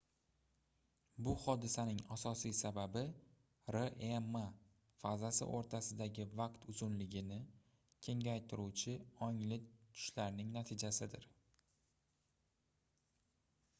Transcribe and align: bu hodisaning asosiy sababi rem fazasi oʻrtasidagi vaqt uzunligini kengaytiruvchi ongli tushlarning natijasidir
bu 1.25 1.33
hodisaning 1.41 1.99
asosiy 2.15 2.53
sababi 2.59 3.01
rem 3.75 4.37
fazasi 5.03 5.47
oʻrtasidagi 5.57 6.25
vaqt 6.39 6.65
uzunligini 6.73 7.37
kengaytiruvchi 8.07 8.95
ongli 9.27 9.59
tushlarning 9.75 10.49
natijasidir 10.57 11.29